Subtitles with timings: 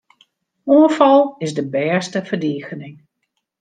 [0.73, 2.97] Oanfal is de bêste ferdigening.